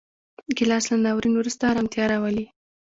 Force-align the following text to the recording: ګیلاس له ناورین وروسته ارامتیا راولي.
ګیلاس 0.57 0.85
له 0.91 0.97
ناورین 1.05 1.33
وروسته 1.37 1.63
ارامتیا 1.71 2.05
راولي. 2.11 2.45